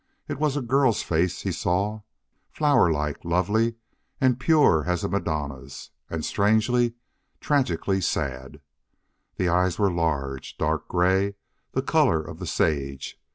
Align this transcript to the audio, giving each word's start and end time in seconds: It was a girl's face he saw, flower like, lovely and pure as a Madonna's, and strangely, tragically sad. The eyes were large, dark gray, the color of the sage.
It 0.27 0.39
was 0.39 0.57
a 0.57 0.63
girl's 0.63 1.03
face 1.03 1.41
he 1.43 1.51
saw, 1.51 2.01
flower 2.49 2.91
like, 2.91 3.23
lovely 3.23 3.75
and 4.19 4.39
pure 4.39 4.83
as 4.87 5.03
a 5.03 5.07
Madonna's, 5.07 5.91
and 6.09 6.25
strangely, 6.25 6.95
tragically 7.39 8.01
sad. 8.01 8.61
The 9.35 9.49
eyes 9.49 9.77
were 9.77 9.93
large, 9.93 10.57
dark 10.57 10.87
gray, 10.87 11.35
the 11.73 11.83
color 11.83 12.19
of 12.19 12.39
the 12.39 12.47
sage. 12.47 13.21